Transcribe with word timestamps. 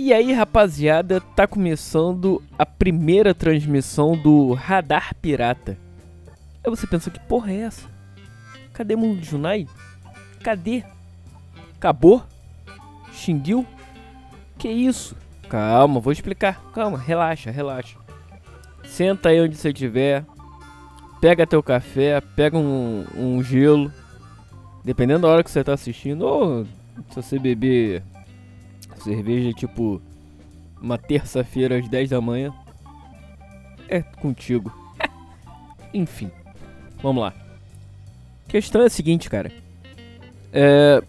E 0.00 0.12
aí, 0.12 0.32
rapaziada, 0.32 1.20
tá 1.20 1.44
começando 1.44 2.40
a 2.56 2.64
primeira 2.64 3.34
transmissão 3.34 4.16
do 4.16 4.52
Radar 4.52 5.12
Pirata. 5.16 5.76
Aí 6.62 6.70
você 6.70 6.86
pensa, 6.86 7.10
que 7.10 7.18
porra 7.18 7.50
é 7.50 7.62
essa? 7.62 7.88
Cadê 8.72 8.94
Mundo 8.94 9.24
Junai? 9.24 9.66
Cadê? 10.40 10.84
Acabou? 11.74 12.22
Xinguiu? 13.12 13.66
Que 14.56 14.68
isso? 14.68 15.16
Calma, 15.48 15.98
vou 15.98 16.12
explicar. 16.12 16.62
Calma, 16.72 16.96
relaxa, 16.96 17.50
relaxa. 17.50 17.98
Senta 18.84 19.30
aí 19.30 19.40
onde 19.40 19.56
você 19.56 19.70
estiver. 19.70 20.24
Pega 21.20 21.44
teu 21.44 21.60
café, 21.60 22.20
pega 22.36 22.56
um, 22.56 23.04
um 23.16 23.42
gelo. 23.42 23.92
Dependendo 24.84 25.22
da 25.22 25.28
hora 25.28 25.42
que 25.42 25.50
você 25.50 25.64
tá 25.64 25.72
assistindo, 25.72 26.22
ou 26.22 26.64
se 27.10 27.16
você 27.16 27.36
beber 27.36 28.04
cerveja 28.98 29.52
tipo 29.52 30.00
uma 30.80 30.98
terça-feira 30.98 31.78
às 31.78 31.88
10 31.88 32.10
da 32.10 32.20
manhã, 32.20 32.52
é 33.88 34.02
contigo. 34.02 34.72
Enfim, 35.92 36.30
vamos 37.02 37.22
lá. 37.22 37.34
A 38.46 38.50
questão 38.50 38.82
é 38.82 38.86
a 38.86 38.90
seguinte, 38.90 39.28
cara. 39.28 39.50
É. 40.52 41.02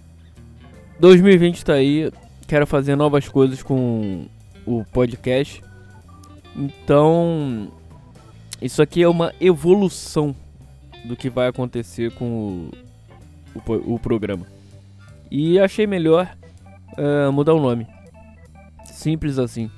2020 0.99 1.63
tá 1.63 1.73
aí, 1.73 2.11
quero 2.45 2.67
fazer 2.67 2.95
novas 2.95 3.27
coisas 3.27 3.63
com 3.63 4.25
o 4.65 4.83
podcast. 4.91 5.63
Então, 6.55 7.71
isso 8.61 8.81
aqui 8.81 9.01
é 9.01 9.07
uma 9.07 9.33
evolução 9.39 10.35
do 11.05 11.15
que 11.15 11.29
vai 11.29 11.47
acontecer 11.47 12.11
com 12.11 12.69
o, 13.55 13.71
o, 13.71 13.95
o 13.95 13.99
programa. 13.99 14.45
E 15.31 15.57
achei 15.59 15.87
melhor 15.87 16.35
uh, 16.99 17.31
mudar 17.31 17.53
o 17.53 17.61
nome. 17.61 17.87
Simples 18.85 19.39
assim. 19.39 19.71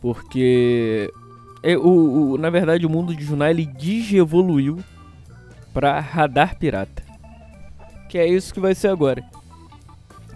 Porque 0.00 1.12
é, 1.62 1.76
o, 1.76 2.32
o, 2.32 2.38
na 2.38 2.50
verdade 2.50 2.86
o 2.86 2.90
mundo 2.90 3.14
de 3.14 3.24
Junai 3.24 3.50
ele 3.50 3.66
digievoluiu 3.66 4.82
para 5.72 6.00
radar 6.00 6.58
pirata. 6.58 7.02
Que 8.08 8.18
é 8.18 8.26
isso 8.26 8.52
que 8.52 8.60
vai 8.60 8.74
ser 8.74 8.88
agora. 8.88 9.24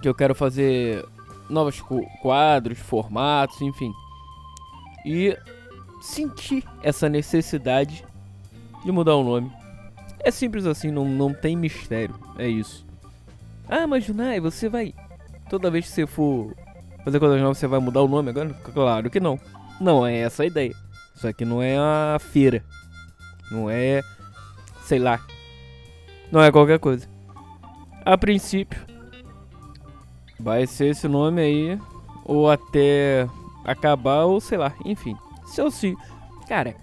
Que 0.01 0.09
eu 0.09 0.15
quero 0.15 0.35
fazer 0.35 1.05
novos 1.49 1.83
quadros, 2.21 2.79
formatos, 2.79 3.61
enfim. 3.63 3.93
E 5.05 5.37
sentir 6.01 6.65
essa 6.83 7.09
necessidade 7.09 8.05
de 8.85 8.93
mudar 8.93 9.17
o 9.17 9.25
nome. 9.25 9.51
É 10.21 10.31
simples 10.31 10.67
assim, 10.67 10.91
não, 10.91 11.05
não 11.05 11.33
tem 11.33 11.57
mistério. 11.57 12.15
É 12.37 12.49
isso. 12.49 12.87
Ah, 13.69 13.87
mas 13.87 14.05
Junai, 14.05 14.41
você 14.41 14.69
vai. 14.69 14.95
Toda 15.49 15.71
vez 15.71 15.87
que 15.87 15.93
você 15.93 16.07
for 16.07 16.55
fazer 17.05 17.19
coisas 17.19 17.41
novas, 17.41 17.59
você 17.59 17.67
vai 17.67 17.81
mudar 17.81 18.03
o 18.03 18.09
nome 18.09 18.31
agora? 18.31 18.51
Claro 18.75 19.11
que 19.11 19.19
não. 19.19 19.39
Não 19.81 20.07
é 20.07 20.19
essa 20.19 20.43
a 20.43 20.47
ideia. 20.47 20.75
Isso 21.15 21.27
aqui 21.27 21.45
não 21.45 21.63
é 21.63 21.77
a 21.77 22.19
feira. 22.21 22.63
Não 23.51 23.71
é. 23.71 24.03
Sei 24.83 24.99
lá. 24.99 25.21
Não 26.31 26.43
é 26.43 26.53
qualquer 26.53 26.79
coisa. 26.79 27.09
A 28.05 28.17
princípio, 28.17 28.79
vai 30.39 30.67
ser 30.67 30.89
esse 30.89 31.09
nome 31.09 31.41
aí. 31.41 31.79
Ou 32.25 32.51
até 32.51 33.27
acabar, 33.65 34.25
ou 34.25 34.41
sei 34.41 34.59
lá. 34.59 34.75
Enfim. 34.85 35.17
Se 35.47 35.61
eu 35.61 35.71
se. 35.71 35.97
Cara, 36.47 36.75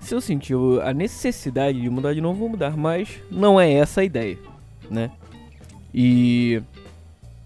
se 0.00 0.14
eu 0.14 0.20
sentir 0.20 0.54
a 0.84 0.92
necessidade 0.92 1.80
de 1.80 1.90
mudar 1.90 2.14
de 2.14 2.20
novo, 2.20 2.38
vou 2.38 2.48
mudar. 2.48 2.76
Mas 2.76 3.20
não 3.30 3.60
é 3.60 3.72
essa 3.72 4.00
a 4.02 4.04
ideia, 4.04 4.38
né? 4.88 5.10
E. 5.92 6.62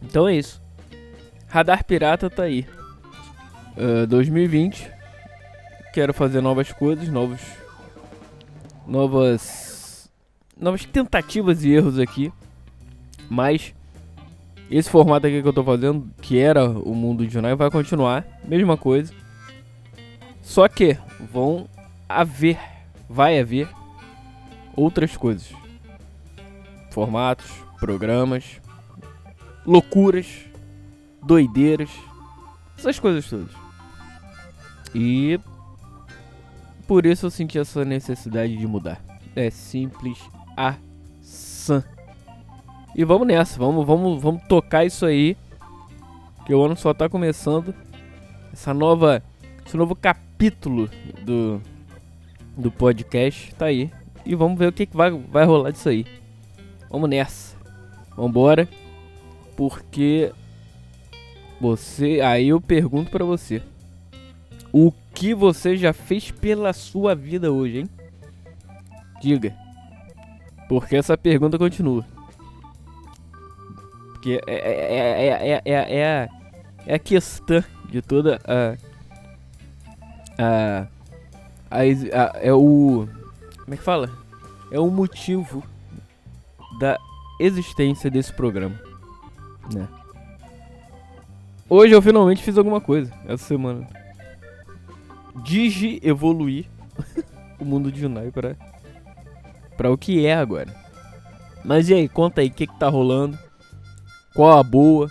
Então 0.02 0.28
é 0.28 0.36
isso. 0.36 0.60
Radar 1.48 1.84
Pirata 1.84 2.28
tá 2.28 2.44
aí. 2.44 2.66
Uh, 3.76 4.06
2020. 4.06 4.90
Quero 5.92 6.14
fazer 6.14 6.40
novas 6.40 6.72
coisas, 6.72 7.08
novos. 7.08 7.40
Novas. 8.86 10.10
Novas 10.58 10.84
tentativas 10.84 11.64
e 11.64 11.72
erros 11.72 11.98
aqui. 11.98 12.32
Mas. 13.28 13.74
Esse 14.70 14.88
formato 14.88 15.26
aqui 15.26 15.42
que 15.42 15.48
eu 15.48 15.52
tô 15.52 15.62
fazendo, 15.62 16.10
que 16.22 16.38
era 16.38 16.64
o 16.64 16.94
mundo 16.94 17.26
de 17.26 17.32
jornal, 17.34 17.54
vai 17.54 17.70
continuar. 17.70 18.24
Mesma 18.42 18.74
coisa. 18.78 19.12
Só 20.40 20.66
que 20.66 20.96
vão 21.30 21.68
haver. 22.08 22.58
Vai 23.08 23.38
haver 23.38 23.68
outras 24.74 25.14
coisas. 25.16 25.52
Formatos, 26.90 27.50
programas, 27.78 28.61
loucuras, 29.66 30.26
doideiras, 31.22 31.90
essas 32.78 32.98
coisas 32.98 33.28
todas. 33.28 33.50
E 34.94 35.38
por 36.86 37.06
isso 37.06 37.26
eu 37.26 37.30
senti 37.30 37.58
essa 37.58 37.84
necessidade 37.84 38.56
de 38.56 38.66
mudar. 38.66 39.00
É 39.34 39.50
simples 39.50 40.18
assim. 40.56 41.82
E 42.94 43.04
vamos 43.04 43.26
nessa, 43.26 43.58
vamos, 43.58 43.86
vamos, 43.86 44.20
vamos 44.20 44.42
tocar 44.44 44.84
isso 44.84 45.06
aí. 45.06 45.36
Que 46.44 46.54
o 46.54 46.62
ano 46.62 46.76
só 46.76 46.92
tá 46.92 47.08
começando. 47.08 47.74
Essa 48.52 48.74
nova, 48.74 49.22
esse 49.64 49.76
novo 49.76 49.94
capítulo 49.94 50.90
do 51.24 51.62
do 52.56 52.70
podcast 52.70 53.54
tá 53.54 53.66
aí. 53.66 53.90
E 54.24 54.34
vamos 54.34 54.58
ver 54.58 54.68
o 54.68 54.72
que, 54.72 54.86
que 54.86 54.96
vai, 54.96 55.10
vai 55.10 55.44
rolar 55.44 55.70
disso 55.70 55.88
aí. 55.88 56.06
Vamos 56.90 57.08
nessa. 57.08 57.56
Vambora. 58.16 58.68
Porque 59.56 60.32
você, 61.60 62.20
aí 62.20 62.48
eu 62.48 62.60
pergunto 62.60 63.10
para 63.10 63.24
você. 63.24 63.62
O 64.72 64.92
que 65.14 65.34
você 65.34 65.76
já 65.76 65.92
fez 65.92 66.30
pela 66.30 66.72
sua 66.72 67.14
vida 67.14 67.52
hoje, 67.52 67.80
hein? 67.80 67.90
Diga. 69.20 69.54
Porque 70.68 70.96
essa 70.96 71.16
pergunta 71.16 71.58
continua. 71.58 72.04
Porque 74.12 74.40
é, 74.46 74.54
é, 74.54 75.26
é, 75.26 75.62
é, 75.64 75.72
é, 75.72 76.06
a, 76.06 76.28
é 76.86 76.94
a 76.94 76.98
questão 76.98 77.62
de 77.88 78.02
toda 78.02 78.40
a. 78.44 78.76
A. 80.42 80.86
a, 81.70 81.78
a 81.78 82.40
é 82.40 82.52
o. 82.52 83.06
Como 83.62 83.74
é 83.74 83.76
que 83.76 83.82
fala? 83.82 84.10
É 84.70 84.80
o 84.80 84.90
motivo 84.90 85.62
da 86.80 86.98
existência 87.38 88.10
desse 88.10 88.32
programa. 88.32 88.91
Né? 89.74 89.88
Hoje 91.68 91.94
eu 91.94 92.02
finalmente 92.02 92.42
fiz 92.42 92.58
alguma 92.58 92.80
coisa 92.80 93.12
essa 93.26 93.44
semana. 93.44 93.86
Digi 95.42 96.00
evoluir 96.02 96.66
o 97.58 97.64
mundo 97.64 97.90
de 97.90 98.00
Junai 98.00 98.30
para 98.30 98.56
para 99.76 99.90
o 99.90 99.96
que 99.96 100.26
é 100.26 100.34
agora. 100.34 100.74
Mas 101.64 101.88
e 101.88 101.94
aí, 101.94 102.08
conta 102.08 102.40
aí 102.40 102.48
o 102.48 102.52
que, 102.52 102.66
que 102.66 102.78
tá 102.78 102.88
rolando? 102.88 103.38
Qual 104.34 104.58
a 104.58 104.62
boa? 104.62 105.10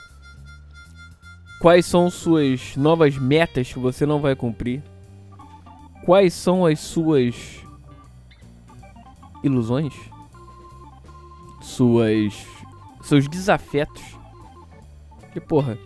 Quais 1.59 1.85
são 1.85 2.09
suas 2.09 2.75
novas 2.75 3.17
metas 3.17 3.71
que 3.71 3.79
você 3.79 4.05
não 4.05 4.19
vai 4.19 4.35
cumprir? 4.35 4.83
Quais 6.05 6.33
são 6.33 6.65
as 6.65 6.79
suas 6.79 7.35
ilusões? 9.43 9.93
Suas 11.61 12.45
seus 13.01 13.27
desafetos? 13.27 14.20
Que 15.31 15.39
porra, 15.39 15.77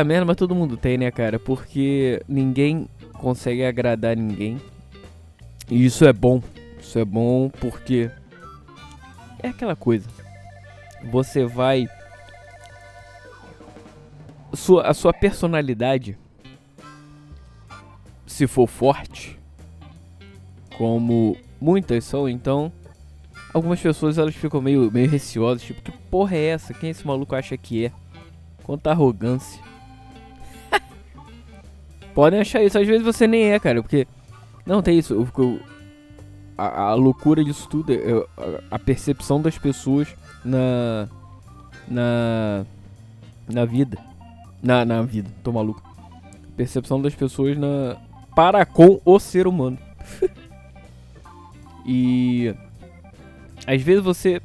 é 0.00 0.04
merda, 0.04 0.24
mas 0.24 0.36
todo 0.36 0.54
mundo 0.54 0.76
tem, 0.76 0.98
né, 0.98 1.10
cara? 1.10 1.38
Porque 1.38 2.22
ninguém 2.28 2.88
consegue 3.14 3.64
agradar 3.64 4.16
ninguém. 4.16 4.60
E 5.70 5.84
isso 5.84 6.04
é 6.04 6.12
bom. 6.12 6.42
Isso 6.80 6.98
é 6.98 7.04
bom 7.04 7.48
porque 7.48 8.10
é 9.42 9.48
aquela 9.48 9.76
coisa. 9.76 10.08
Você 11.10 11.44
vai 11.44 11.86
sua, 14.52 14.82
a 14.88 14.94
sua 14.94 15.12
personalidade 15.12 16.18
se 18.26 18.46
for 18.46 18.66
forte, 18.66 19.38
como 20.76 21.36
muitas 21.60 22.04
são, 22.04 22.28
então 22.28 22.72
algumas 23.52 23.80
pessoas 23.80 24.18
elas 24.18 24.34
ficam 24.34 24.60
meio, 24.60 24.90
meio 24.90 25.08
receosas, 25.08 25.62
tipo, 25.62 25.82
que 25.82 25.92
porra 26.10 26.36
é 26.36 26.46
essa? 26.46 26.74
Quem 26.74 26.90
esse 26.90 27.06
maluco 27.06 27.34
acha 27.34 27.56
que 27.56 27.86
é? 27.86 27.92
Quanta 28.62 28.90
arrogância. 28.90 29.62
Podem 32.14 32.40
achar 32.40 32.62
isso, 32.62 32.78
às 32.78 32.86
vezes 32.86 33.02
você 33.02 33.26
nem 33.26 33.52
é, 33.52 33.58
cara, 33.58 33.82
porque. 33.82 34.06
Não, 34.64 34.82
tem 34.82 34.98
isso. 34.98 35.14
O, 35.36 35.60
a, 36.58 36.90
a 36.90 36.94
loucura 36.94 37.44
disso 37.44 37.68
tudo 37.68 37.92
é 37.92 38.12
a, 38.70 38.76
a 38.76 38.78
percepção 38.78 39.40
das 39.40 39.58
pessoas 39.58 40.08
na. 40.44 41.08
Na. 41.88 42.66
Na 43.48 43.64
vida. 43.64 43.98
Na, 44.62 44.84
na 44.84 45.02
vida, 45.02 45.30
tô 45.44 45.52
maluco. 45.52 45.82
Percepção 46.56 47.00
das 47.00 47.14
pessoas 47.14 47.56
na. 47.56 47.96
Para 48.34 48.66
com 48.66 49.00
o 49.04 49.18
ser 49.20 49.46
humano. 49.46 49.78
e. 51.86 52.54
Às 53.66 53.82
vezes 53.82 54.02
você 54.02 54.40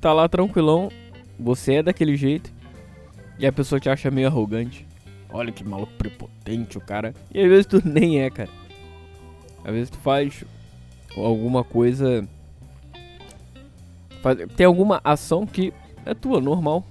tá 0.00 0.12
lá 0.12 0.28
tranquilão, 0.28 0.90
você 1.38 1.74
é 1.74 1.82
daquele 1.82 2.16
jeito, 2.16 2.50
E 3.38 3.46
a 3.46 3.52
pessoa 3.52 3.80
te 3.80 3.88
acha 3.88 4.10
meio 4.10 4.28
arrogante. 4.28 4.86
Olha 5.30 5.50
que 5.50 5.64
maluco 5.64 5.92
prepotente 5.94 6.76
o 6.76 6.80
cara. 6.80 7.14
E 7.32 7.40
às 7.40 7.48
vezes 7.48 7.66
tu 7.66 7.80
nem 7.88 8.20
é, 8.20 8.28
cara. 8.28 8.50
Às 9.64 9.72
vezes 9.72 9.90
tu 9.90 9.98
faz 9.98 10.44
alguma 11.16 11.64
coisa. 11.64 12.26
Faz, 14.22 14.38
tem 14.56 14.66
alguma 14.66 15.00
ação 15.02 15.46
que 15.46 15.72
é 16.04 16.12
tua, 16.12 16.40
normal. 16.40 16.84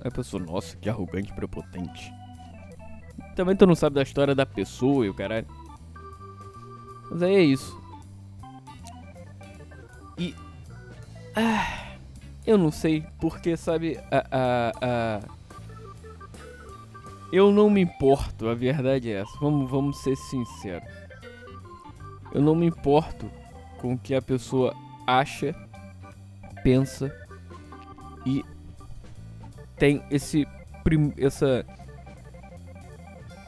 Aí 0.00 0.08
a 0.08 0.10
pessoa, 0.10 0.42
nossa, 0.42 0.76
que 0.76 0.90
arrogante, 0.90 1.32
prepotente. 1.32 2.12
Também 3.34 3.56
tu 3.56 3.66
não 3.66 3.74
sabe 3.74 3.94
da 3.94 4.02
história 4.02 4.34
da 4.34 4.44
pessoa 4.44 5.06
e 5.06 5.08
o 5.08 5.14
caralho. 5.14 5.46
Mas 7.10 7.22
aí 7.22 7.34
é 7.34 7.42
isso. 7.42 7.83
Ah, 11.36 11.96
eu 12.46 12.56
não 12.56 12.70
sei, 12.70 13.04
porque 13.20 13.56
sabe. 13.56 13.98
A, 14.10 15.20
eu 17.32 17.50
não 17.50 17.68
me 17.68 17.80
importo, 17.80 18.48
a 18.48 18.54
verdade 18.54 19.10
é 19.10 19.22
essa. 19.22 19.36
Vamos, 19.40 19.68
vamos 19.70 20.02
ser 20.02 20.16
sinceros. 20.16 20.88
Eu 22.32 22.40
não 22.40 22.54
me 22.54 22.66
importo 22.66 23.30
com 23.78 23.94
o 23.94 23.98
que 23.98 24.14
a 24.14 24.22
pessoa 24.22 24.74
acha, 25.06 25.54
pensa 26.62 27.12
e 28.24 28.44
tem 29.76 30.02
esse 30.10 30.46
essa 31.18 31.64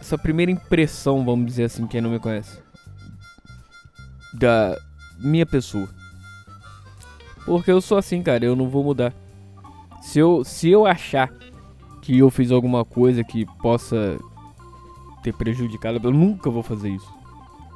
essa 0.01 0.19
primeira 0.19 0.53
impressão, 0.53 1.25
vamos 1.25 1.47
dizer 1.47 1.65
assim, 1.65 1.87
quem 1.87 2.01
não 2.01 2.11
me 2.11 2.19
conhece, 2.21 2.59
da 4.35 4.79
minha 5.19 5.47
pessoa. 5.47 5.89
Porque 7.47 7.71
eu 7.71 7.81
sou 7.81 7.97
assim, 7.97 8.23
cara, 8.23 8.45
eu 8.45 8.55
não 8.55 8.69
vou 8.69 8.85
mudar. 8.85 9.15
Se 10.03 10.19
eu, 10.19 10.45
se 10.45 10.69
eu 10.69 10.85
achar 10.85 11.33
que 12.03 12.19
eu 12.19 12.29
fiz 12.29 12.51
alguma 12.51 12.85
coisa 12.85 13.25
que 13.25 13.47
possa 13.63 14.19
ter 15.23 15.33
prejudicado, 15.33 16.01
eu 16.03 16.13
nunca 16.13 16.51
vou 16.51 16.63
fazer 16.63 16.91
isso. 16.91 17.11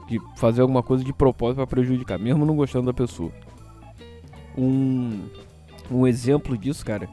De 0.09 0.21
fazer 0.37 0.61
alguma 0.61 0.83
coisa 0.83 1.05
de 1.05 1.13
propósito 1.13 1.57
para 1.57 1.67
prejudicar, 1.67 2.19
mesmo 2.19 2.45
não 2.45 2.57
gostando 2.57 2.87
da 2.87 2.93
pessoa. 2.93 3.33
Um, 4.59 5.23
um 5.91 6.07
exemplo 6.07 6.59
disso, 6.59 6.85
cara, 6.85 7.09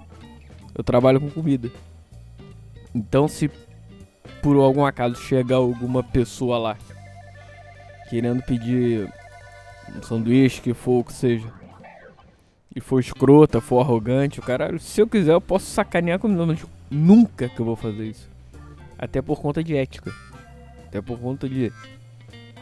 eu 0.75 0.83
trabalho 0.83 1.21
com 1.21 1.29
comida. 1.29 1.71
Então, 2.93 3.27
se 3.27 3.49
por 4.41 4.55
algum 4.57 4.83
acaso 4.83 5.15
chegar 5.15 5.57
alguma 5.57 6.01
pessoa 6.01 6.57
lá 6.57 6.77
querendo 8.09 8.41
pedir 8.41 9.11
um 9.95 10.01
sanduíche, 10.01 10.61
que 10.61 10.73
for 10.73 10.99
o 10.99 11.03
que 11.03 11.13
seja, 11.13 11.47
e 12.77 12.79
for 12.79 12.99
escrota, 12.99 13.59
for 13.59 13.79
arrogante, 13.79 14.39
o 14.39 14.43
caralho, 14.43 14.79
se 14.79 15.01
eu 15.01 15.07
quiser 15.07 15.33
eu 15.33 15.41
posso 15.41 15.65
sacanear 15.65 16.19
comigo, 16.19 16.45
mas 16.45 16.63
nunca 16.91 17.49
que 17.49 17.59
eu 17.59 17.65
vou 17.65 17.75
fazer 17.75 18.05
isso. 18.05 18.29
Até 18.99 19.19
por 19.19 19.41
conta 19.41 19.63
de 19.63 19.75
ética. 19.75 20.13
Até 20.85 21.01
por 21.01 21.19
conta 21.19 21.49
de. 21.49 21.73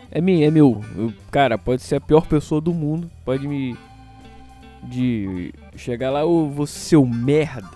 É 0.09 0.21
minha, 0.21 0.47
é 0.47 0.49
meu. 0.51 0.81
Eu, 0.95 1.13
cara, 1.29 1.57
pode 1.57 1.81
ser 1.81 1.95
a 1.97 2.01
pior 2.01 2.27
pessoa 2.27 2.61
do 2.61 2.73
mundo. 2.73 3.11
Pode 3.25 3.45
me. 3.45 3.77
De 4.83 5.53
chegar 5.75 6.11
lá, 6.11 6.23
ô, 6.23 6.49
você 6.49 6.79
seu 6.79 7.05
merda. 7.05 7.69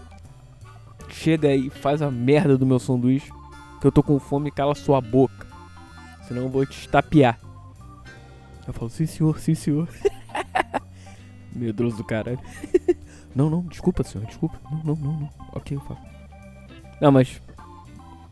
Chega 1.10 1.50
aí, 1.50 1.70
faz 1.70 2.02
a 2.02 2.10
merda 2.10 2.58
do 2.58 2.66
meu 2.66 2.80
sanduíche 2.80 3.30
que 3.82 3.88
eu 3.88 3.92
tô 3.92 4.02
com 4.02 4.18
fome, 4.18 4.50
cala 4.50 4.76
sua 4.76 5.02
boca. 5.02 5.46
Senão 6.26 6.44
eu 6.44 6.50
vou 6.50 6.66
te 6.66 6.80
estapear. 6.80 7.38
Eu 8.66 8.74
falo, 8.74 8.90
sim 8.90 9.06
senhor, 9.06 9.40
sim 9.40 9.56
senhor. 9.56 9.90
Medroso 11.60 11.98
do 11.98 12.04
caralho. 12.04 12.40
não, 13.36 13.50
não, 13.50 13.62
desculpa 13.64 14.04
senhor, 14.04 14.26
desculpa. 14.26 14.60
Não, 14.72 14.84
não, 14.84 14.96
não, 14.96 15.20
não. 15.20 15.30
Ok, 15.54 15.76
eu 15.76 15.82
falo. 15.82 16.00
Não, 17.02 17.12
mas. 17.12 17.42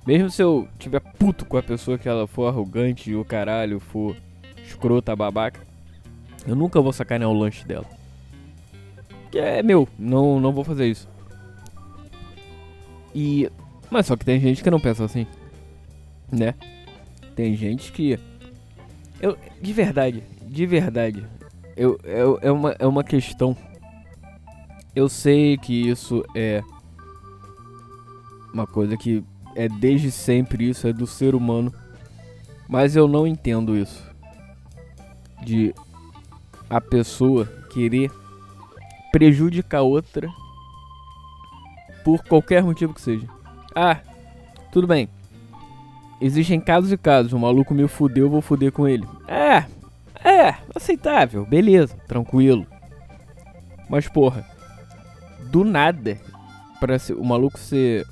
Mesmo 0.05 0.29
se 0.29 0.41
eu 0.41 0.67
tiver 0.79 1.01
puto 1.01 1.45
com 1.45 1.57
a 1.57 1.63
pessoa 1.63 1.97
que 1.97 2.07
ela 2.07 2.25
for 2.27 2.47
arrogante 2.47 3.13
o 3.13 3.25
caralho, 3.25 3.79
for 3.79 4.15
escrota, 4.63 5.13
babaca, 5.15 5.59
eu 6.47 6.55
nunca 6.55 6.79
vou 6.79 6.93
sacanear 6.93 7.29
o 7.29 7.37
lanche 7.37 7.65
dela. 7.65 7.85
Que 9.29 9.37
é 9.37 9.61
meu, 9.61 9.87
não, 9.99 10.39
não 10.39 10.53
vou 10.53 10.63
fazer 10.63 10.87
isso. 10.87 11.09
E 13.13 13.51
mas 13.89 14.05
só 14.05 14.15
que 14.15 14.25
tem 14.25 14.39
gente 14.39 14.63
que 14.63 14.69
não 14.69 14.79
pensa 14.79 15.05
assim. 15.05 15.25
Né? 16.31 16.53
Tem 17.35 17.55
gente 17.55 17.91
que. 17.91 18.19
Eu. 19.19 19.37
De 19.61 19.73
verdade, 19.73 20.23
de 20.41 20.65
verdade. 20.65 21.25
Eu, 21.77 21.99
eu, 22.03 22.39
é, 22.41 22.51
uma, 22.51 22.75
é 22.79 22.87
uma 22.87 23.03
questão. 23.03 23.55
Eu 24.95 25.07
sei 25.07 25.57
que 25.57 25.87
isso 25.87 26.25
é. 26.33 26.63
Uma 28.51 28.65
coisa 28.65 28.97
que 28.97 29.23
é 29.55 29.69
desde 29.69 30.09
sempre 30.09 30.67
isso, 30.67 30.87
é 30.87 30.91
do 30.91 31.05
ser 31.05 31.35
humano. 31.35 31.71
Mas 32.67 32.95
eu 32.95 33.07
não 33.07 33.27
entendo 33.27 33.77
isso. 33.77 34.03
De 35.43 35.73
a 36.67 36.81
pessoa 36.81 37.45
querer 37.71 38.11
prejudicar 39.11 39.83
outra 39.83 40.27
por 42.03 42.23
qualquer 42.23 42.63
motivo 42.63 42.93
que 42.93 43.01
seja. 43.01 43.27
Ah, 43.75 43.99
tudo 44.71 44.87
bem. 44.87 45.07
Existem 46.19 46.59
casos 46.59 46.91
e 46.91 46.97
casos. 46.97 47.33
O 47.33 47.39
maluco 47.39 47.75
me 47.75 47.87
fudeu, 47.87 48.25
eu 48.25 48.31
vou 48.31 48.41
fuder 48.41 48.71
com 48.71 48.87
ele. 48.87 49.07
É, 49.27 49.65
aceitável, 50.87 51.45
beleza, 51.45 51.97
tranquilo. 52.07 52.65
Mas 53.89 54.07
porra, 54.07 54.45
do 55.51 55.63
nada, 55.63 56.17
para 56.79 56.97
o 57.17 57.25
maluco 57.25 57.59
ser. 57.59 58.05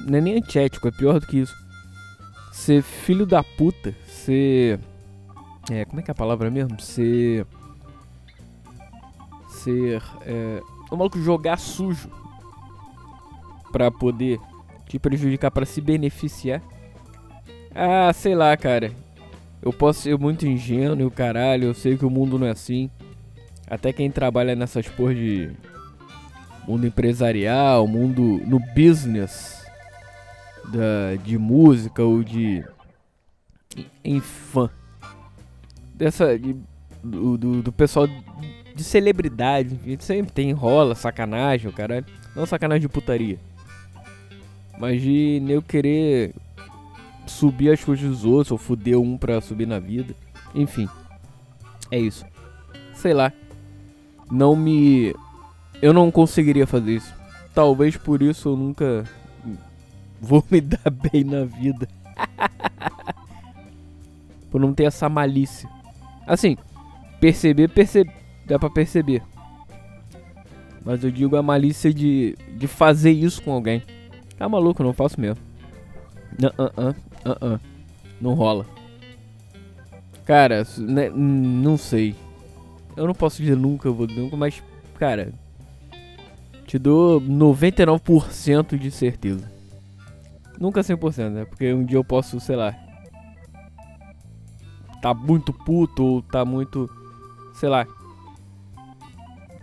Não 0.00 0.18
é 0.18 0.20
nem 0.20 0.36
antiético, 0.36 0.88
é 0.88 0.90
pior 0.90 1.20
do 1.20 1.26
que 1.26 1.38
isso. 1.38 1.54
Ser 2.52 2.82
filho 2.82 3.26
da 3.26 3.42
puta, 3.42 3.94
ser. 4.06 4.80
É, 5.70 5.84
como 5.84 6.00
é 6.00 6.02
que 6.02 6.10
é 6.10 6.12
a 6.12 6.14
palavra 6.14 6.50
mesmo? 6.50 6.80
Ser. 6.80 7.46
Ser. 9.48 10.02
É, 10.22 10.62
o 10.90 10.96
maluco 10.96 11.20
jogar 11.20 11.58
sujo 11.58 12.10
pra 13.70 13.90
poder 13.90 14.40
te 14.86 14.98
prejudicar 14.98 15.50
para 15.50 15.66
se 15.66 15.80
beneficiar. 15.80 16.62
Ah, 17.74 18.12
sei 18.12 18.34
lá, 18.34 18.56
cara. 18.56 18.92
Eu 19.68 19.72
posso 19.74 20.00
ser 20.00 20.16
muito 20.16 20.46
ingênuo, 20.46 21.10
caralho, 21.10 21.64
eu 21.64 21.74
sei 21.74 21.94
que 21.94 22.06
o 22.06 22.08
mundo 22.08 22.38
não 22.38 22.46
é 22.46 22.52
assim. 22.52 22.88
Até 23.66 23.92
quem 23.92 24.10
trabalha 24.10 24.56
nessas 24.56 24.88
porra 24.88 25.14
de 25.14 25.50
mundo 26.66 26.86
empresarial, 26.86 27.86
mundo 27.86 28.40
no 28.46 28.58
business 28.74 29.62
da, 30.72 31.22
de 31.22 31.36
música 31.36 32.02
ou 32.02 32.24
de 32.24 32.64
infã. 34.02 34.70
Dessa 35.94 36.38
de, 36.38 36.56
do, 37.04 37.36
do, 37.36 37.62
do, 37.64 37.70
pessoal 37.70 38.08
de 38.74 38.82
celebridade, 38.82 39.74
enfim, 39.74 39.98
sempre 40.00 40.32
tem 40.32 40.50
rola, 40.50 40.94
sacanagem, 40.94 41.68
o 41.68 41.74
caralho. 41.74 42.06
Não 42.34 42.46
sacanagem 42.46 42.80
de 42.80 42.88
putaria. 42.88 43.38
Mas 44.78 45.02
de 45.02 45.42
eu 45.46 45.60
querer 45.60 46.34
subir 47.28 47.70
as 47.70 47.84
coisas 47.84 48.08
dos 48.08 48.24
outros, 48.24 48.50
ou 48.50 48.58
fuder 48.58 48.98
um 48.98 49.16
pra 49.16 49.40
subir 49.40 49.66
na 49.66 49.78
vida. 49.78 50.14
Enfim. 50.54 50.88
É 51.90 51.98
isso. 51.98 52.24
Sei 52.94 53.14
lá. 53.14 53.32
Não 54.30 54.56
me. 54.56 55.14
Eu 55.80 55.92
não 55.92 56.10
conseguiria 56.10 56.66
fazer 56.66 56.96
isso. 56.96 57.14
Talvez 57.54 57.96
por 57.96 58.22
isso 58.22 58.48
eu 58.48 58.56
nunca 58.56 59.04
vou 60.20 60.44
me 60.50 60.60
dar 60.60 60.90
bem 60.90 61.24
na 61.24 61.44
vida. 61.44 61.88
por 64.50 64.60
não 64.60 64.74
ter 64.74 64.84
essa 64.84 65.08
malícia. 65.08 65.68
Assim, 66.26 66.56
perceber, 67.20 67.68
perceber. 67.68 68.12
Dá 68.46 68.58
pra 68.58 68.70
perceber. 68.70 69.22
Mas 70.84 71.04
eu 71.04 71.10
digo 71.10 71.36
a 71.36 71.42
malícia 71.42 71.92
de, 71.92 72.36
de 72.56 72.66
fazer 72.66 73.10
isso 73.10 73.42
com 73.42 73.52
alguém. 73.52 73.82
Tá 74.38 74.48
maluco, 74.48 74.82
não 74.82 74.92
faço 74.92 75.20
mesmo. 75.20 75.42
Não, 76.38 76.50
uh, 76.50 76.90
uh, 76.90 76.94
uh, 77.32 77.60
não 78.20 78.34
rola. 78.34 78.66
Cara, 80.24 80.66
né, 80.78 81.10
não 81.10 81.76
sei. 81.76 82.14
Eu 82.96 83.06
não 83.06 83.14
posso 83.14 83.40
dizer 83.40 83.56
nunca, 83.56 83.90
vou 83.90 84.06
nunca, 84.06 84.36
mas, 84.36 84.62
cara, 84.98 85.32
te 86.66 86.78
dou 86.78 87.20
99% 87.20 88.76
de 88.76 88.90
certeza. 88.90 89.50
Nunca 90.60 90.80
100%, 90.80 91.30
né? 91.30 91.44
Porque 91.44 91.72
um 91.72 91.84
dia 91.84 91.96
eu 91.96 92.04
posso, 92.04 92.38
sei 92.40 92.56
lá, 92.56 92.74
tá 95.00 95.14
muito 95.14 95.52
puto 95.52 96.04
ou 96.04 96.22
tá 96.22 96.44
muito, 96.44 96.90
sei 97.54 97.68
lá, 97.68 97.86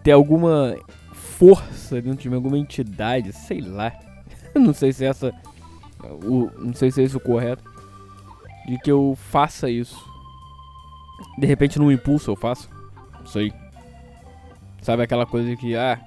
ter 0.03 0.11
alguma 0.11 0.75
força 1.13 2.01
dentro 2.01 2.23
de 2.23 2.29
mim, 2.29 2.35
alguma 2.35 2.57
entidade, 2.57 3.33
sei 3.33 3.61
lá. 3.61 3.93
não 4.55 4.73
sei 4.73 4.93
se 4.93 5.05
essa. 5.05 5.33
O, 6.03 6.51
não 6.59 6.73
sei 6.73 6.91
se 6.91 7.01
é 7.01 7.03
isso 7.03 7.17
o 7.17 7.21
correto. 7.21 7.63
De 8.67 8.77
que 8.79 8.91
eu 8.91 9.17
faça 9.29 9.69
isso. 9.69 10.03
De 11.37 11.45
repente 11.45 11.79
num 11.79 11.91
impulso 11.91 12.31
eu 12.31 12.35
faço. 12.35 12.69
Não 13.19 13.27
sei. 13.27 13.53
Sabe 14.81 15.03
aquela 15.03 15.25
coisa 15.25 15.55
que, 15.55 15.75
ah. 15.75 15.99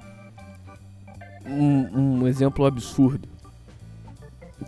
Um, 1.46 2.20
um 2.20 2.26
exemplo 2.28 2.66
absurdo. 2.66 3.28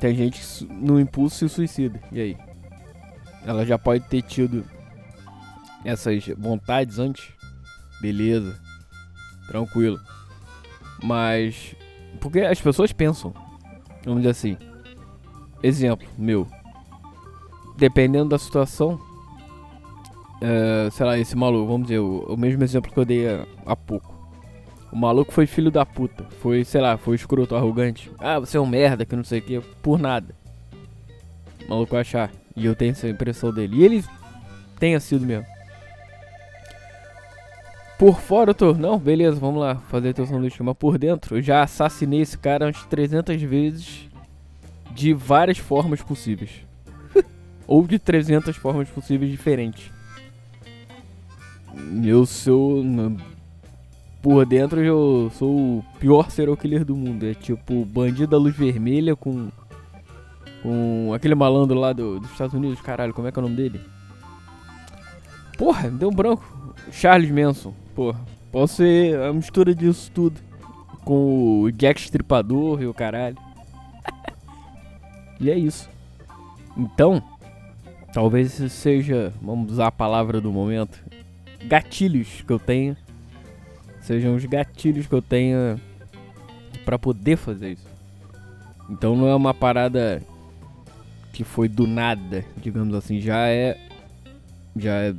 tem 0.00 0.15
gente 0.15 0.41
que 0.41 0.65
no 0.67 0.99
impulso 0.99 1.37
se 1.37 1.49
suicida. 1.49 2.00
E 2.11 2.21
aí? 2.21 2.37
Ela 3.45 3.65
já 3.65 3.79
pode 3.79 4.05
ter 4.05 4.23
tido 4.23 4.65
essas 5.85 6.27
vontades 6.37 6.99
antes. 6.99 7.29
Beleza. 8.00 8.59
Tranquilo. 9.47 10.00
Mas. 11.03 11.75
Porque 12.21 12.41
as 12.41 12.61
pessoas 12.61 12.93
pensam. 12.93 13.33
Vamos 14.05 14.23
dizer 14.23 14.31
assim. 14.31 14.70
Exemplo 15.62 16.09
meu. 16.17 16.47
Dependendo 17.76 18.31
da 18.31 18.38
situação. 18.38 18.99
É, 20.40 20.88
sei 20.90 21.05
lá, 21.05 21.19
esse 21.19 21.37
maluco, 21.37 21.67
vamos 21.67 21.88
dizer, 21.88 21.99
o, 21.99 22.21
o 22.21 22.37
mesmo 22.37 22.62
exemplo 22.64 22.90
que 22.90 22.99
eu 22.99 23.05
dei 23.05 23.29
há, 23.29 23.47
há 23.67 23.76
pouco. 23.76 24.21
O 24.90 24.97
maluco 24.97 25.33
foi 25.33 25.47
filho 25.47 25.71
da 25.71 25.87
puta. 25.87 26.25
Foi, 26.40 26.64
sei 26.64 26.81
lá, 26.81 26.97
foi 26.97 27.14
escroto, 27.14 27.55
arrogante. 27.55 28.11
Ah, 28.19 28.38
você 28.38 28.57
é 28.57 28.61
um 28.61 28.67
merda, 28.67 29.05
que 29.05 29.14
não 29.14 29.23
sei 29.23 29.38
o 29.38 29.43
que. 29.43 29.61
Por 29.83 29.99
nada. 29.99 30.35
O 31.67 31.71
maluco 31.71 31.97
achar. 31.97 32.31
E 32.57 32.67
eu 32.67 32.75
tenho 32.75 32.90
essa 32.93 33.09
impressão 33.09 33.52
dele. 33.52 33.76
E 33.76 33.85
ele 33.85 34.05
tenha 34.79 34.99
sido 34.99 35.25
mesmo. 35.25 35.47
Por 37.99 38.19
fora 38.19 38.50
eu 38.50 38.55
tô, 38.55 38.73
não, 38.73 38.99
beleza, 38.99 39.38
vamos 39.38 39.61
lá, 39.61 39.76
fazer 39.76 40.14
teu 40.14 40.26
sanduíche. 40.26 40.62
Mas 40.62 40.76
por 40.76 40.99
dentro, 40.99 41.37
eu 41.37 41.43
já 41.43 41.62
assassinei 41.62 42.23
esse 42.23 42.37
cara 42.37 42.67
umas 42.67 42.83
300 42.87 43.40
vezes 43.43 44.10
de 44.94 45.12
várias 45.12 45.59
formas 45.59 46.02
possíveis. 46.02 46.50
Ou 47.66 47.87
de 47.87 47.99
300 47.99 48.56
formas 48.56 48.88
possíveis 48.88 49.30
diferentes. 49.30 49.90
Eu 52.04 52.26
sou. 52.26 52.85
Por 54.23 54.44
dentro 54.44 54.80
eu 54.82 55.30
sou 55.35 55.78
o 55.78 55.85
pior 55.99 56.30
serial 56.30 56.56
killer 56.56 56.85
do 56.85 56.97
mundo. 56.97 57.25
É 57.25 57.35
tipo 57.35 57.85
bandido 57.85 58.28
da 58.28 58.38
luz 58.38 58.54
vermelha 58.56 59.16
com. 59.16 59.49
Com 60.62 61.12
aquele 61.14 61.35
malandro 61.35 61.78
lá 61.78 61.90
do, 61.92 62.20
dos 62.20 62.30
Estados 62.32 62.54
Unidos, 62.54 62.82
caralho, 62.82 63.14
como 63.14 63.26
é 63.26 63.32
que 63.32 63.38
é 63.38 63.40
o 63.40 63.42
nome 63.42 63.56
dele? 63.56 63.80
Porra, 65.56 65.90
deu 65.90 66.11
um 66.11 66.12
branco. 66.12 66.44
Charles 66.92 67.30
Manson, 67.30 67.75
porra. 67.94 68.20
Posso 68.52 68.76
ser 68.76 69.18
a 69.20 69.32
mistura 69.32 69.75
disso 69.75 70.11
tudo. 70.12 70.40
Com 71.04 71.62
o 71.62 71.73
Jack 71.73 72.00
Stripador 72.00 72.82
e 72.82 72.87
o 72.87 72.92
caralho. 72.92 73.37
E 75.40 75.50
é 75.50 75.59
isso. 75.59 75.88
Então, 76.76 77.23
talvez 78.12 78.52
seja, 78.52 79.32
vamos 79.40 79.73
usar 79.73 79.88
a 79.88 79.92
palavra 79.92 80.40
do 80.40 80.52
momento, 80.52 81.02
gatilhos 81.66 82.42
que 82.47 82.52
eu 82.52 82.59
tenho 82.59 82.97
sejam 84.00 84.35
os 84.35 84.44
gatilhos 84.44 85.06
que 85.06 85.14
eu 85.14 85.23
tenha 85.23 85.80
para 86.85 86.99
poder 86.99 87.37
fazer 87.37 87.73
isso. 87.73 87.87
Então 88.88 89.14
não 89.14 89.28
é 89.28 89.35
uma 89.35 89.54
parada 89.54 90.23
que 91.32 91.44
foi 91.44 91.68
do 91.68 91.87
nada, 91.87 92.44
digamos 92.56 92.94
assim, 92.94 93.20
já 93.20 93.47
é 93.47 93.78
já 94.76 94.94
é, 94.94 95.14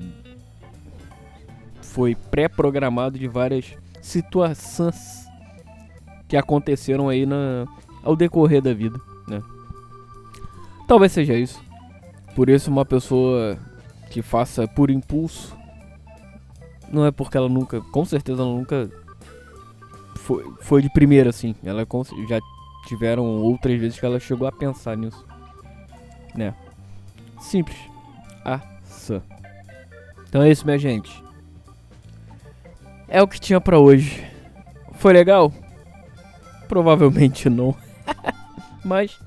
foi 1.81 2.15
pré-programado 2.15 3.17
de 3.17 3.27
várias 3.27 3.73
situações 4.01 5.25
que 6.27 6.35
aconteceram 6.35 7.09
aí 7.09 7.25
na 7.25 7.65
ao 8.03 8.15
decorrer 8.15 8.61
da 8.61 8.73
vida? 8.73 8.99
Talvez 10.91 11.13
seja 11.13 11.36
isso. 11.36 11.63
Por 12.36 12.50
isso 12.50 12.69
uma 12.69 12.83
pessoa 12.83 13.57
que 14.10 14.21
faça 14.21 14.67
por 14.67 14.91
impulso 14.91 15.55
não 16.91 17.05
é 17.05 17.12
porque 17.12 17.38
ela 17.38 17.48
nunca, 17.48 17.79
com 17.79 18.03
certeza 18.03 18.41
ela 18.41 18.51
nunca 18.51 18.91
foi, 20.17 20.43
foi 20.60 20.81
de 20.81 20.89
primeira 20.89 21.29
assim. 21.29 21.55
Ela 21.63 21.88
já 22.27 22.41
tiveram 22.88 23.24
outras 23.24 23.79
vezes 23.79 23.98
que 23.98 24.05
ela 24.05 24.19
chegou 24.19 24.45
a 24.45 24.51
pensar 24.51 24.98
nisso. 24.98 25.25
Né? 26.36 26.53
Simples. 27.39 27.77
Aça. 28.43 29.24
Então 30.27 30.41
é 30.41 30.51
isso, 30.51 30.65
minha 30.65 30.77
gente. 30.77 31.24
É 33.07 33.24
o 33.24 33.27
que 33.29 33.39
tinha 33.39 33.62
para 33.62 33.79
hoje. 33.79 34.27
Foi 34.95 35.13
legal? 35.13 35.53
Provavelmente 36.67 37.50
não. 37.50 37.74
Mas 38.83 39.17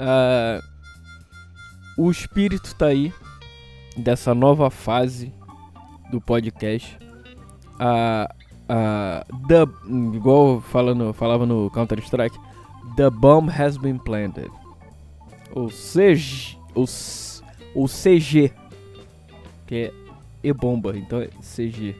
uh, 0.00 0.62
o 1.96 2.10
espírito 2.10 2.74
tá 2.74 2.86
aí 2.86 3.12
dessa 3.96 4.34
nova 4.34 4.70
fase 4.70 5.32
do 6.10 6.20
podcast. 6.20 6.98
A, 7.78 8.34
a, 8.68 9.24
the, 9.46 9.62
igual 10.16 10.60
falando, 10.60 11.12
falava 11.12 11.46
no 11.46 11.70
Counter-Strike, 11.70 12.38
The 12.96 13.10
bomb 13.10 13.48
has 13.48 13.76
been 13.76 13.98
planted. 13.98 14.50
Ou 15.52 15.70
seja, 15.70 16.56
ou, 16.74 16.86
ou 17.74 17.86
CG, 17.86 18.52
que 19.66 19.74
é 19.74 19.92
E-bomba, 20.42 20.96
então 20.96 21.20
é 21.20 21.28
CG. 21.42 21.94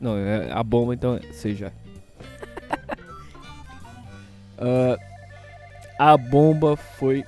Não, 0.00 0.16
é 0.16 0.50
a 0.50 0.62
bomba, 0.62 0.94
então 0.94 1.14
é 1.14 1.20
CG. 1.20 1.66
uh, 4.58 4.98
a 5.98 6.16
bomba 6.16 6.76
foi 6.76 7.24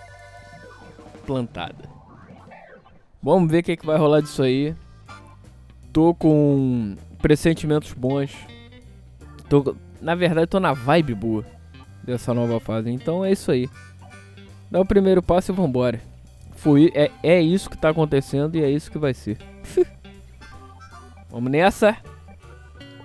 plantada. 1.27 1.89
Vamos 3.23 3.51
ver 3.51 3.61
o 3.61 3.63
que, 3.63 3.77
que 3.77 3.87
vai 3.87 3.97
rolar 3.97 4.21
disso 4.21 4.43
aí 4.43 4.75
tô 5.95 6.13
com 6.13 6.97
pressentimentos 7.23 7.93
bons. 7.93 8.37
Tô, 9.49 9.77
na 10.03 10.17
verdade, 10.17 10.49
tô 10.49 10.59
na 10.59 10.73
vibe 10.73 11.15
boa 11.15 11.45
dessa 12.03 12.35
nova 12.35 12.59
fase. 12.59 12.91
Então 12.91 13.25
é 13.25 13.31
isso 13.31 13.53
aí. 13.53 13.71
Dá 14.69 14.81
o 14.81 14.85
primeiro 14.85 15.23
passo 15.23 15.53
e 15.53 15.55
vambora. 15.55 16.01
Foi, 16.57 16.91
é, 16.95 17.13
é 17.23 17.41
isso 17.41 17.71
que 17.71 17.79
tá 17.79 17.91
acontecendo 17.91 18.57
e 18.57 18.65
é 18.65 18.69
isso 18.69 18.91
que 18.91 18.99
vai 18.99 19.15
ser. 19.15 19.39
Vamos 21.31 21.51
nessa. 21.51 21.97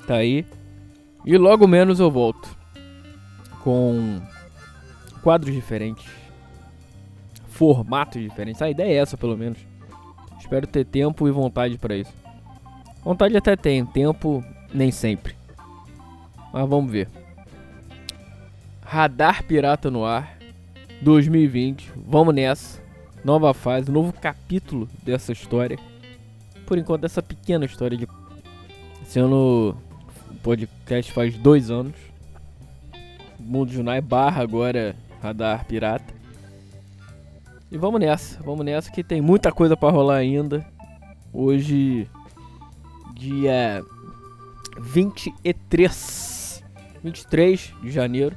Tá 0.08 0.16
aí. 0.16 0.44
E 1.24 1.38
logo 1.38 1.68
menos 1.68 2.00
eu 2.00 2.10
volto. 2.10 2.58
Com 3.64 4.20
quadros 5.20 5.54
diferentes. 5.54 6.06
Formatos 7.48 8.22
diferentes. 8.22 8.62
A 8.62 8.70
ideia 8.70 8.94
é 8.94 8.98
essa, 8.98 9.18
pelo 9.18 9.38
menos. 9.38 9.60
Espero 10.40 10.66
ter 10.66 10.86
tempo 10.86 11.28
e 11.28 11.32
vontade 11.32 11.78
para 11.78 11.96
isso. 11.96 12.14
Vontade 13.04 13.36
até 13.36 13.56
tem, 13.56 13.86
tempo 13.86 14.44
nem 14.74 14.92
sempre. 14.92 15.36
Mas 16.54 16.68
vamos 16.68 16.92
ver. 16.92 17.08
Radar 18.82 19.44
Pirata 19.44 19.92
no 19.92 20.06
Ar 20.06 20.38
2020. 21.02 21.92
Vamos 21.96 22.34
nessa. 22.34 22.82
Nova 23.24 23.54
fase, 23.54 23.92
novo 23.92 24.14
capítulo 24.14 24.88
dessa 25.04 25.32
história. 25.32 25.78
Por 26.66 26.78
enquanto, 26.78 27.04
essa 27.04 27.22
pequena 27.22 27.66
história 27.66 27.98
de. 27.98 28.08
Esse 29.02 29.20
ano 29.20 29.76
o 30.30 30.36
podcast 30.42 31.12
faz 31.12 31.38
dois 31.38 31.70
anos. 31.70 31.96
Mundo 33.40 33.72
Junai 33.72 34.02
barra 34.02 34.42
agora 34.42 34.96
Radar 35.22 35.66
Pirata. 35.66 36.14
E 37.72 37.78
vamos 37.78 38.00
nessa, 38.00 38.42
vamos 38.42 38.66
nessa 38.66 38.92
que 38.92 39.04
tem 39.04 39.22
muita 39.22 39.52
coisa 39.52 39.78
para 39.78 39.94
rolar 39.94 40.16
ainda. 40.16 40.66
Hoje 41.32 42.08
dia 43.14 43.84
23, 44.80 46.64
23 47.04 47.74
de 47.82 47.92
janeiro. 47.92 48.36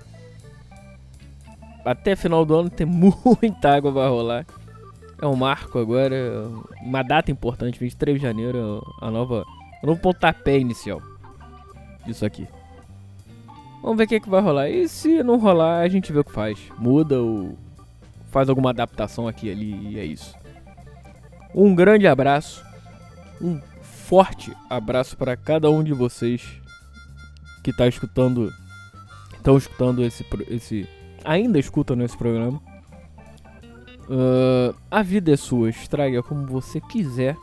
Até 1.84 2.14
final 2.14 2.44
do 2.44 2.54
ano 2.54 2.70
tem 2.70 2.84
muita 2.86 3.74
água 3.74 3.90
vai 3.90 4.08
rolar. 4.08 4.46
É 5.20 5.26
um 5.26 5.36
marco 5.36 5.78
agora, 5.78 6.48
uma 6.82 7.02
data 7.02 7.30
importante, 7.30 7.78
23 7.78 8.18
de 8.18 8.22
janeiro, 8.22 8.82
a 9.00 9.08
nova, 9.08 9.44
o 9.80 9.86
novo 9.86 10.00
pontapé 10.00 10.58
inicial 10.58 11.00
disso 12.04 12.26
aqui. 12.26 12.46
Vamos 13.82 13.96
ver 13.96 14.04
o 14.04 14.06
que, 14.06 14.14
é 14.14 14.20
que 14.20 14.30
vai 14.30 14.40
rolar. 14.40 14.70
E 14.70 14.88
se 14.88 15.22
não 15.24 15.38
rolar, 15.38 15.80
a 15.80 15.88
gente 15.88 16.12
vê 16.12 16.20
o 16.20 16.24
que 16.24 16.32
faz. 16.32 16.58
Muda 16.78 17.20
ou 17.20 17.58
faz 18.30 18.48
alguma 18.48 18.70
adaptação 18.70 19.26
aqui 19.26 19.48
e 19.48 19.50
ali 19.50 19.88
e 19.88 19.98
é 19.98 20.04
isso. 20.04 20.34
Um 21.52 21.74
grande 21.74 22.06
abraço. 22.06 22.64
Um 23.40 23.60
forte 23.82 24.56
abraço 24.70 25.16
para 25.16 25.36
cada 25.36 25.68
um 25.68 25.82
de 25.82 25.92
vocês 25.92 26.42
que 27.64 27.70
está 27.70 27.86
escutando, 27.88 28.52
estão 29.34 29.56
escutando 29.56 30.02
esse, 30.02 30.24
esse, 30.48 30.88
ainda 31.24 31.58
escutam 31.58 32.00
esse 32.02 32.16
programa. 32.16 32.60
Uh, 34.08 34.74
a 34.90 35.02
vida 35.02 35.32
é 35.32 35.36
sua, 35.36 35.70
estraga 35.70 36.22
como 36.22 36.46
você 36.46 36.80
quiser, 36.80 37.36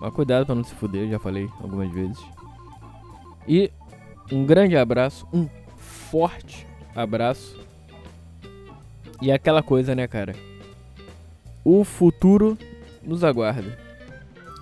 mas 0.00 0.12
cuidado 0.12 0.46
para 0.46 0.54
não 0.54 0.64
se 0.64 0.74
fuder, 0.74 1.08
já 1.08 1.18
falei 1.18 1.48
algumas 1.60 1.90
vezes. 1.92 2.18
E 3.46 3.70
um 4.32 4.44
grande 4.44 4.76
abraço, 4.76 5.26
um 5.32 5.48
forte 6.10 6.66
abraço. 6.94 7.58
E 9.22 9.30
é 9.30 9.34
aquela 9.34 9.62
coisa, 9.62 9.94
né, 9.94 10.06
cara? 10.06 10.34
O 11.64 11.84
futuro 11.84 12.58
nos 13.02 13.22
aguarda. 13.22 13.78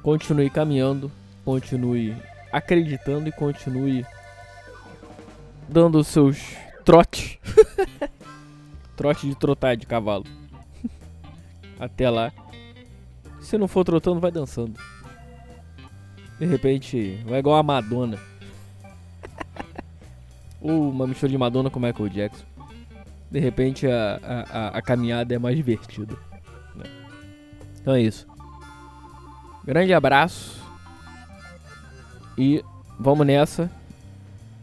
Continue 0.02 0.50
caminhando 0.50 1.10
continue 1.44 2.14
acreditando 2.52 3.26
e 3.26 3.32
continue 3.32 4.04
dando 5.66 5.98
os 5.98 6.06
seus 6.06 6.56
trotes 6.84 7.38
Trote 8.94 9.28
de 9.28 9.36
trotar 9.36 9.76
de 9.76 9.86
cavalo. 9.86 10.24
Até 11.78 12.10
lá. 12.10 12.32
Se 13.40 13.56
não 13.56 13.68
for 13.68 13.84
trotando, 13.84 14.18
vai 14.18 14.32
dançando. 14.32 14.74
De 16.36 16.44
repente, 16.44 17.22
vai 17.24 17.38
igual 17.38 17.58
a 17.58 17.62
Madonna. 17.62 18.18
Ou 20.60 20.90
uma 20.90 21.06
mistura 21.06 21.30
de 21.30 21.38
Madonna 21.38 21.70
com 21.70 21.78
Michael 21.78 22.08
Jackson. 22.08 22.44
De 23.30 23.38
repente, 23.38 23.86
a, 23.86 24.20
a, 24.50 24.68
a 24.78 24.82
caminhada 24.82 25.34
é 25.34 25.38
mais 25.38 25.56
divertida. 25.56 26.16
Então 27.80 27.94
é 27.94 28.02
isso. 28.02 28.26
Grande 29.64 29.92
abraço. 29.92 30.62
E 32.36 32.62
vamos 32.98 33.26
nessa. 33.26 33.70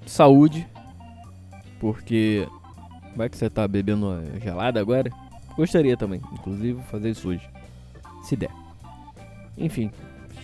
Saúde. 0.05 0.67
Porque. 1.79 2.47
Vai 3.15 3.29
que 3.29 3.37
você 3.37 3.49
tá 3.49 3.67
bebendo 3.67 4.21
gelada 4.41 4.79
agora? 4.79 5.09
Gostaria 5.55 5.95
também, 5.95 6.21
inclusive, 6.33 6.81
fazer 6.83 7.11
isso 7.11 7.29
hoje. 7.29 7.49
Se 8.23 8.35
der. 8.35 8.51
Enfim, 9.57 9.89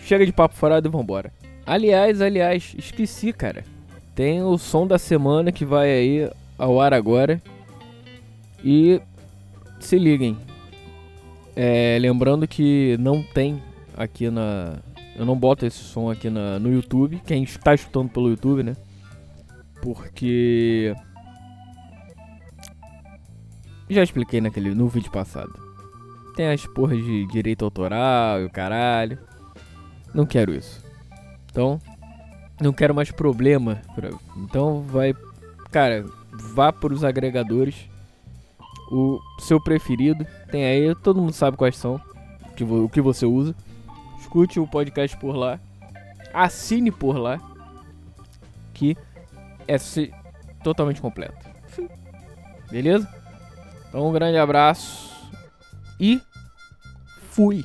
chega 0.04 0.24
de 0.24 0.32
papo 0.32 0.54
furado 0.54 0.88
e 0.88 0.90
vambora. 0.90 1.32
Aliás, 1.66 2.20
aliás, 2.20 2.74
esqueci, 2.78 3.32
cara. 3.32 3.64
Tem 4.14 4.42
o 4.42 4.58
som 4.58 4.86
da 4.86 4.98
semana 4.98 5.50
que 5.50 5.64
vai 5.64 5.90
aí 5.90 6.30
ao 6.58 6.80
ar 6.80 6.92
agora. 6.92 7.40
E 8.64 9.00
se 9.80 9.98
liguem. 9.98 10.36
É, 11.56 11.98
lembrando 12.00 12.46
que 12.46 12.96
não 12.98 13.22
tem 13.22 13.62
aqui 13.96 14.30
na. 14.30 14.78
Eu 15.16 15.26
não 15.26 15.36
boto 15.36 15.66
esse 15.66 15.78
som 15.78 16.10
aqui 16.10 16.30
na, 16.30 16.58
no 16.58 16.72
YouTube. 16.72 17.20
Quem 17.26 17.42
está 17.42 17.74
escutando 17.74 18.10
pelo 18.10 18.28
YouTube, 18.28 18.62
né? 18.62 18.76
Porque. 19.80 20.94
Já 23.88 24.02
expliquei 24.02 24.40
naquele, 24.40 24.74
no 24.74 24.88
vídeo 24.88 25.10
passado. 25.10 25.52
Tem 26.34 26.48
as 26.48 26.66
porras 26.66 27.02
de 27.04 27.26
direito 27.26 27.64
autoral 27.64 28.40
e 28.40 28.44
o 28.44 28.50
caralho. 28.50 29.18
Não 30.14 30.24
quero 30.24 30.54
isso. 30.54 30.82
Então, 31.50 31.78
não 32.62 32.72
quero 32.72 32.94
mais 32.94 33.10
problema. 33.10 33.82
Então 34.36 34.82
vai. 34.82 35.14
Cara, 35.70 36.04
vá 36.54 36.72
para 36.72 36.92
os 36.92 37.04
agregadores. 37.04 37.88
O 38.90 39.20
seu 39.38 39.60
preferido. 39.60 40.26
Tem 40.50 40.64
aí, 40.64 40.94
todo 40.94 41.20
mundo 41.20 41.32
sabe 41.32 41.56
quais 41.56 41.76
são. 41.76 42.00
Que 42.56 42.62
o 42.64 42.88
que 42.88 43.00
você 43.00 43.26
usa. 43.26 43.54
Escute 44.20 44.60
o 44.60 44.66
podcast 44.66 45.16
por 45.16 45.34
lá. 45.34 45.58
Assine 46.32 46.90
por 46.90 47.16
lá. 47.16 47.40
Que 48.74 48.96
é 49.66 49.76
totalmente 50.62 51.00
completo. 51.00 51.50
Beleza? 52.70 53.08
Então 53.88 54.08
um 54.08 54.12
grande 54.12 54.38
abraço 54.38 55.10
e 56.00 56.20
fui. 57.30 57.64